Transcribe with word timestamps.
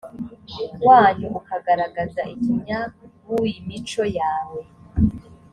wanyu 0.87 1.27
ukagaragaza 1.39 2.21
ikinyabuimico 2.33 4.03
yawe 4.19 4.61